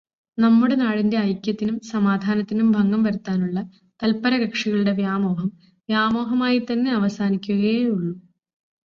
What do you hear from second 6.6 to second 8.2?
തന്നെ അവസാനിക്കുകയേ ഉള്ളൂ.